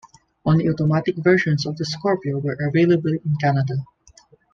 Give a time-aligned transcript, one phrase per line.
[0.45, 3.85] Only automatic versions of the Scorpio were available in Canada.